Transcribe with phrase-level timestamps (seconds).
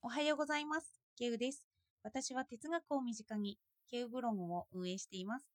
[0.00, 0.94] おはようございます。
[1.16, 1.66] ケウです。
[2.04, 3.58] 私は哲学を身近に
[3.90, 5.46] ケウブログを運営しています。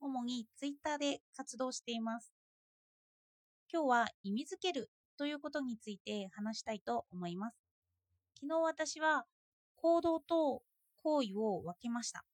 [0.00, 2.32] 主にツイッターで活動しています。
[3.72, 4.88] 今日は意味づける
[5.18, 7.56] ということについて話したいと思います。
[8.40, 9.24] 昨日私は
[9.74, 10.62] 行動と
[11.02, 12.24] 行為を分けました。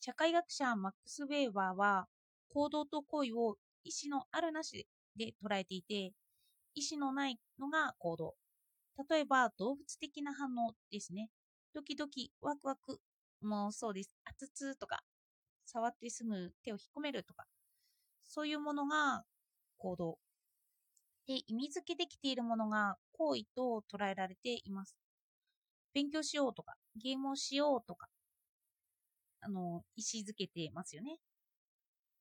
[0.00, 2.08] 社会学者マックス・ウェーバーは
[2.52, 6.12] 行動と行為を意思のあるなしで捉えていて、
[6.74, 8.34] 意思のないのが行動。
[9.08, 11.30] 例えば動物的な反応ですね。
[11.74, 13.00] ドキドキ、ワクワク
[13.42, 14.16] もそうです。
[14.24, 15.02] 熱々とか、
[15.66, 17.46] 触ってすぐ手を引っ込めるとか、
[18.24, 19.24] そういうものが
[19.78, 20.18] 行動。
[21.26, 24.96] で、意味付けできているものが行為と捉えられています。
[25.94, 28.08] 勉強しようとか、ゲームをしようとか、
[29.40, 31.18] あの、意思づけてますよね。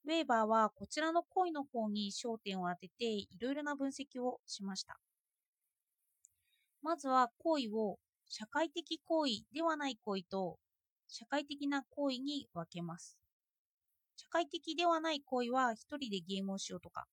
[0.06, 5.00] ウェーバーはこちらの行為の方に焦点を当てていろいろな分析をしました。
[6.82, 10.58] まずは行為を社会的行為ではない行為と
[11.08, 13.18] 社会的な行為に分けます。
[14.16, 17.06] 社会的ではない行為は一人でゲームをしようとか、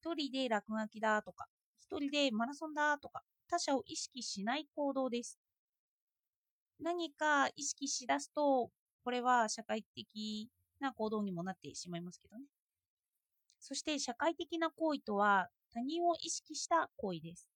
[0.00, 1.46] 一人で落書きだとか、
[1.80, 5.38] 一人でマラソンだとか、他者を意識しない行動です。
[6.80, 8.70] 何か意識しだすと、
[9.02, 12.44] これは社会的な行動にもなってしまいますけどね。
[13.58, 17.48] そして社会的な行為とは他人を意識した行為です。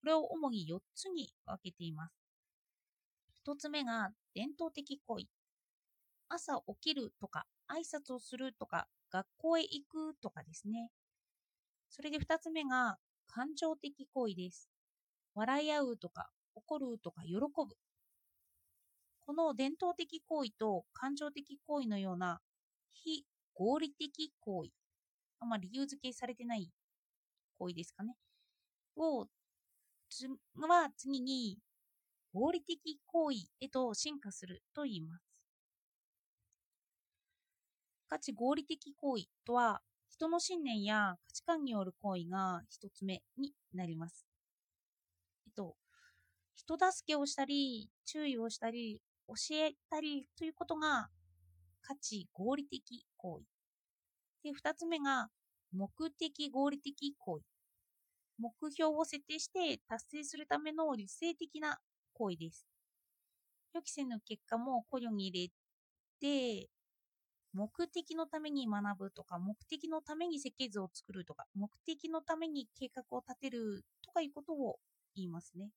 [0.00, 2.14] これを主に4つに分けています。
[3.46, 5.26] 1つ目が伝統的行為。
[6.28, 10.90] 朝起きるとか、挨拶をするとか、学校へ行くとかですね。
[11.88, 14.68] それで2つ目が感情的行為です。
[15.34, 17.42] 笑い合うとか、怒るとか、喜ぶ。
[19.20, 22.40] この伝統的行為と感情的行為のような
[22.92, 24.70] 非合理的行為、
[25.40, 26.70] あまり理由付けされてない
[27.58, 28.14] 行為ですかね、
[28.96, 29.26] を
[30.68, 31.58] は次に
[32.32, 35.24] 合理的行為へと進化すると言います。
[38.08, 44.26] 価値合理的行為とは人の信念や価値観による行為が一つ目になります。
[45.46, 45.76] えっと、
[46.54, 51.08] 人助けをしたり、注意をしたり、教えたりということが
[51.82, 53.44] 価値合理的行為。
[54.42, 55.28] で、二つ目が
[55.72, 57.44] 目的合理的行為。
[58.38, 61.78] 目標を設定して達成するための理性的な
[62.14, 62.66] 行為です。
[63.74, 65.52] 予期せぬ結果も考慮に入れ
[66.20, 66.68] て、
[67.52, 74.78] 目的のために学ぶとか、目的のために設計図を作るとか、目的のために計画を立てるとかいうことを
[75.14, 75.70] 言いますね。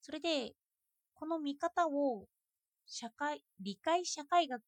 [0.00, 0.54] それで、
[1.14, 2.26] この見方を
[2.86, 4.62] 社会、理解社会学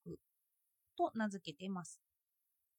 [0.96, 2.00] と名付けています。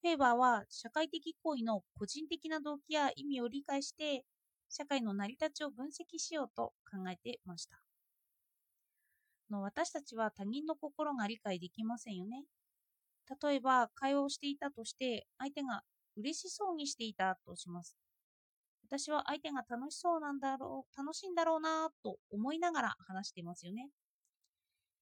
[0.01, 4.25] フェーバーは社会的行為の個人的な動機や意味を理解して
[4.69, 7.81] 社会の成り立ちを分析しようと考えていました。
[9.51, 12.45] の私たちは他人の心が理解できませんよね。
[13.41, 15.84] 例えば会話をしていたとして相手が
[16.17, 17.95] 嬉しそうにしていたとします。
[18.88, 23.90] 私は相手が楽しそうなんだろう、楽しいんだろうなと思いながら話していますよね。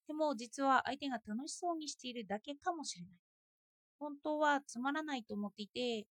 [0.07, 3.28] でも実は相手が楽しそうにしているだけかもしれない。
[3.99, 6.07] 本当はつまらないと思っていて、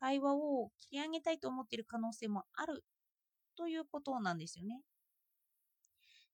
[0.00, 2.84] 会話を切り上げたいと思っている可能性もある
[3.56, 4.80] ということなんですよね。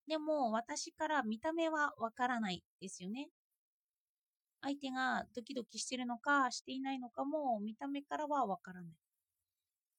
[0.08, 3.28] でも私から見た目はわからないですよね。
[4.60, 8.94] 相手がドキドキしてるのかしていないのかも見た目からはわからない。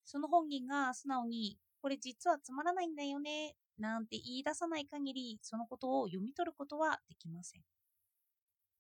[0.06, 7.62] その本人が素直にこれ実はつまらないんだよねなんて言い出さない限りそのことを読み取ることはできません。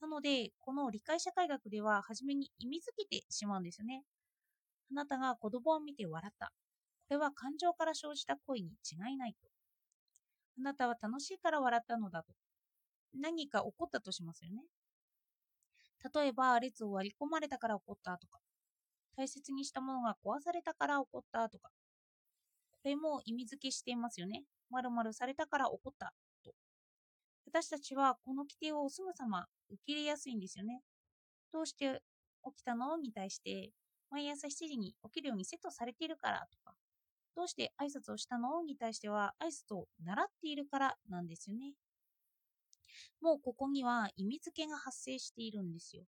[0.03, 4.03] なので、この理解社会学では初めに意味づけてしまうんですよね。
[4.91, 6.51] あなたが子供を見て笑った。
[7.07, 9.47] これは感情から生じた恋に違いないと。
[10.59, 12.33] あなたは楽しいから笑ったのだと。
[13.17, 14.63] 何か起こったとしますよね。
[16.13, 18.39] 例えば、列を割り込まれたから起こったとか、
[19.15, 21.69] 大切にしたものが壊されたから起こったとか、
[22.71, 24.43] これも意味付けしていますよね。
[24.69, 26.13] まるまるされたから起こった。
[27.53, 30.81] 私たちはこの規定をすぐさま受け入れやすいんですよね。
[31.53, 32.01] どうして
[32.43, 32.97] 起きたの？
[32.97, 33.69] に対して、
[34.09, 36.73] 毎朝7時に起きるようにセットされているからとか、
[37.35, 38.63] どうして挨拶をしたの？
[38.63, 41.73] に対しては挨拶を習っているからなんですよね。
[43.21, 46.05] もうここには意味付けが発生しているんですよ。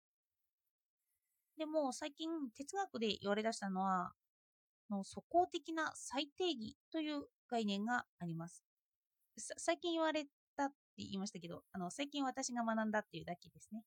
[1.57, 4.13] でも最近哲学で言われ出したのは、
[4.89, 8.63] の素行的な最定義という概念があります。
[9.57, 10.25] 最近言われ
[10.97, 13.83] 言いましたけど、あの、最近私が学んだっていうだけですね。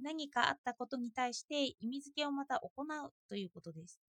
[0.00, 4.00] 何かあったことに対して意味付けをまた行うということです。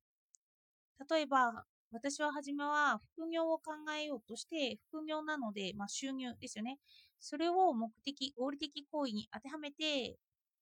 [1.09, 6.79] 例えば、私は初めは副業を考えようとして、副業なので、まあ、収入ですよね。
[7.19, 10.17] それを目的、合理的行為に当てはめて、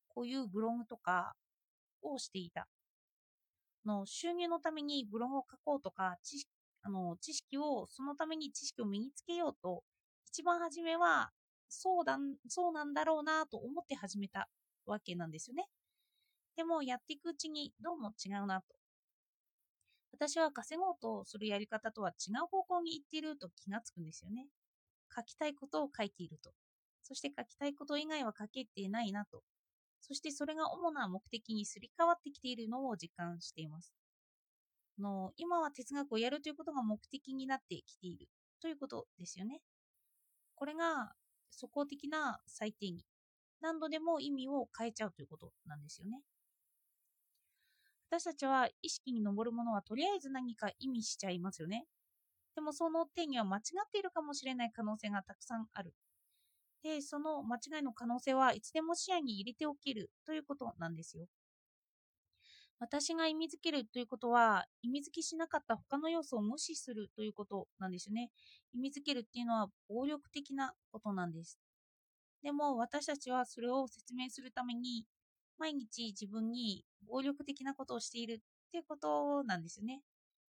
[0.09, 1.33] こういうブログとか
[2.01, 2.67] をしていた。
[3.85, 6.49] の収入のためにブログを書こうとか知識
[6.83, 9.83] あの知識をそのために知識を身につけようと
[10.31, 11.29] 一番初めは
[11.67, 12.17] そうだ
[12.47, 14.47] そうなんだろうなと思って始めた
[14.85, 15.65] わけなんですよね。
[16.55, 18.75] でもやっていくうちにどうも違うなと。
[20.13, 24.47] 私は稼ごうとするやり方とは違う方向に行っていると気がつくんですよね。
[25.13, 26.51] 書きたいことを書いていると。
[27.03, 29.43] そして書きたいこと以外は書けてないなと。
[29.99, 33.93] そしてそれが主な目的にすり替わってきているのを実感しています。
[34.97, 38.27] の今は哲学をやるということが目的になってきている
[38.61, 39.61] ということですよね。
[40.61, 41.13] これが
[41.49, 43.03] 素行的な最低義。
[43.61, 46.21] 何度でも意味を変えちゃうということなんですよね。
[48.11, 51.87] 私たちは意識に上るものはとりあえず何か意味しちゃいますよね。
[52.53, 55.95] でもその定義は間違っているかもしれない可能性がたくさんある。
[56.83, 61.25] で、その間違いの可能性はいつでも視野に入れておけるということなんですよ。
[62.81, 68.31] 私が意味づけるということは、意味づけしなかった他の要素を無視するということなんですよね。
[68.73, 71.59] 意味づけるっていうのは暴力的なことなんです。
[72.41, 75.05] でも私たちはそれを説明するために、
[75.59, 78.37] 毎日自分に暴力的なことをしているっ
[78.71, 80.01] ていうことなんですよね。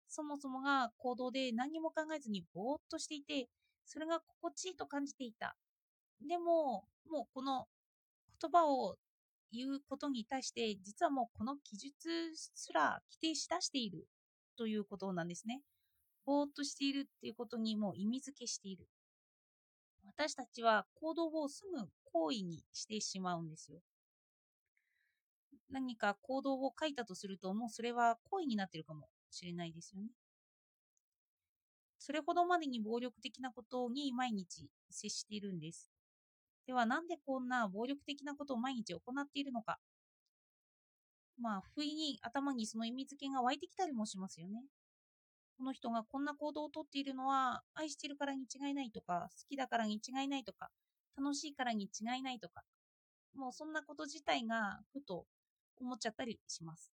[0.07, 3.49] そもそもが行動で何も考えずにぼーっとしていて、
[3.87, 5.57] それが心地いいと感じていた。
[6.29, 7.67] でも、もうこの
[8.41, 8.95] 言葉を
[9.53, 14.07] 言うことに対して、実はもうこの記述すら規定しだしている
[14.57, 15.63] ということなんですね。
[16.25, 18.87] ぼーっとしているっていうことにもう意味付けしている。
[20.05, 23.81] 私たちは行動をすぐ行為にしてしまうんですよ。
[25.71, 30.09] 何か行動を書いたとすると、もうそれは行為になっているかもしれないですよね。
[31.99, 35.91] それほどまでに暴力的なことに毎日接しているんです。
[36.71, 39.81] ではなんでこんな暴力的なことを毎日行っているのか。
[41.37, 44.63] まあ、不意に頭にその意味付けが湧いてきたりもしますよね。
[45.59, 50.71] この人がこんな行動をとっているのは愛してるからに違いないとか、好きだからに違いないとか、
[51.19, 52.63] 楽しいからに違いないとか、
[53.35, 55.27] もうそんなこと自体がふと
[55.81, 56.93] 思っちゃったりします。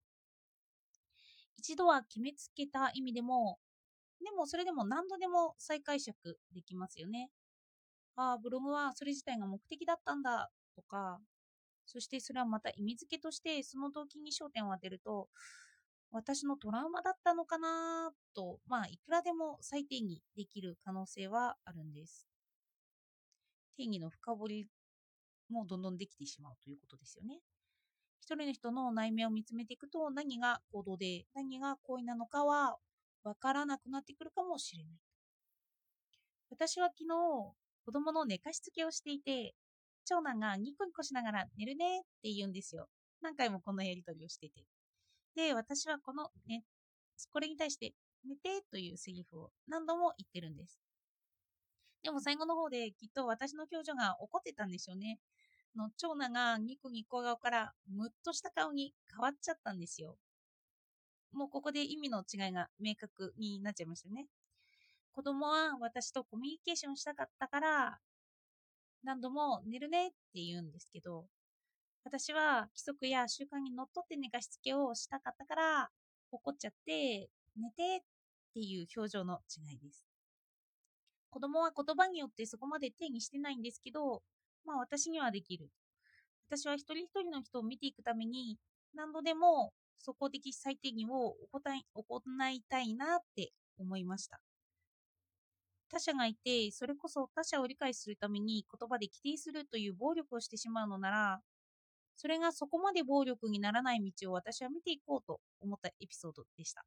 [1.58, 3.60] 一度は決めつけた意味でも、
[4.24, 7.30] でもそれでも何度でも再解釈できますよね。
[8.16, 11.20] ああ、ブログはそれ自体が目的だったんだとか、
[11.86, 15.30] そしてそれはまた意味付けとしてその動機に焦点を当てると、
[16.12, 22.28] 私のトラウマだったのかなと、まあ、いくらでも再定義できる可能性はあるんです。
[23.78, 24.68] 定義の深掘り
[25.50, 27.40] もどんどんできてしまうということですよね。
[28.22, 32.78] 一人の人の内面を見つめていくと何が行動で何が行為なのかは
[33.24, 35.00] 分からなくなってくるかもしれない。
[36.50, 37.54] 私は昨日
[37.86, 39.54] 子供の寝かしつけをしていて、
[40.06, 42.88] 長男がニコニコしながら寝るねって言うんですよ。
[43.22, 44.66] 何回もこのやりとりをしてて。
[45.36, 46.64] で、私はこの、ね、
[47.32, 47.94] これに対して
[48.28, 50.80] 寝てというセリフを何度も言ってるんです。
[52.04, 55.20] でも最後の方できっと私の表情が怒ってたんでしょうね。
[55.76, 60.18] の長男がニコニコ顔からムッとした顔に変わっちゃったんですよ。
[61.34, 64.28] もうここで意味の違いが明確になっちゃいましたね。
[65.16, 68.00] 子供は私とコミュニケーションしたかったから、
[69.02, 71.24] 何度も寝るねって言うんですけど、
[72.04, 75.90] 私は規則や習慣にのっとって寝かしつけをしたかったから、
[76.32, 78.04] 怒っちゃって、寝てっ
[78.56, 80.06] ていう表情の違いです。
[81.30, 84.22] 子供は言葉によってそこまで定義してないんですけど、
[84.66, 85.70] まあ私にはできる。
[86.50, 88.58] 私は一人一人の人を見ていくために、
[88.94, 91.62] 何度でも素行的最低限を行
[92.54, 94.42] いたいなって思いました。
[95.96, 101.40] 他者がいて、それこそ他者を理解するために言葉で規定するという暴力をしてしまうのなら、
[102.18, 106.84] それがそこまで暴力にならない道を私は見ていこうと思ったエピソードでした。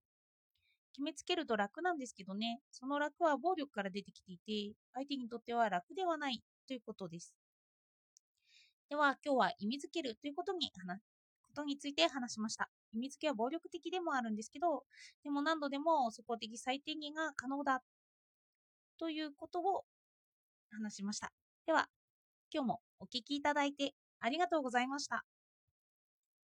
[0.92, 7.34] 決めつけると楽なんですけどね、その楽は暴力から出てきていて、相手にとっては楽ではないということです。
[8.90, 11.00] では、今日は意味づけるということに話
[11.48, 12.68] ことについて話しました。
[12.92, 14.84] 意味付けは暴力的でもあるんですけど、
[15.24, 17.82] でも何度でもそこ的最低限が可能だ
[18.98, 19.84] ということを
[20.70, 21.32] 話しました。
[21.66, 21.88] では、
[22.52, 25.24] 今日もお聴きいただいてありがとうございました。